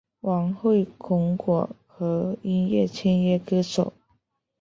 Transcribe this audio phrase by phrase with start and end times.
[0.21, 3.93] 王汇筑果核音乐签约歌手。